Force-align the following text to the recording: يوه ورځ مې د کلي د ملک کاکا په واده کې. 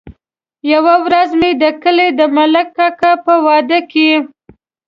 يوه 0.71 0.93
ورځ 1.05 1.29
مې 1.39 1.51
د 1.61 1.63
کلي 1.83 2.07
د 2.19 2.21
ملک 2.37 2.67
کاکا 2.77 3.11
په 3.25 3.33
واده 3.45 3.79
کې. 3.91 4.09